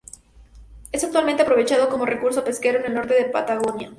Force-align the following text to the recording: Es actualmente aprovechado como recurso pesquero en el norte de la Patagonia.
Es 0.91 1.03
actualmente 1.03 1.43
aprovechado 1.43 1.87
como 1.89 2.07
recurso 2.07 2.43
pesquero 2.43 2.79
en 2.79 2.85
el 2.85 2.95
norte 2.95 3.13
de 3.13 3.27
la 3.27 3.31
Patagonia. 3.31 3.89